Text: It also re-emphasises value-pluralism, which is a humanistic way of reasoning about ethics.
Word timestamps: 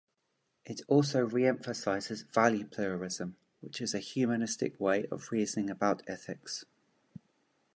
It 0.65 0.81
also 0.87 1.21
re-emphasises 1.27 2.23
value-pluralism, 2.23 3.37
which 3.59 3.79
is 3.79 3.93
a 3.93 3.99
humanistic 3.99 4.79
way 4.79 5.05
of 5.11 5.31
reasoning 5.31 5.69
about 5.69 6.01
ethics. 6.07 6.65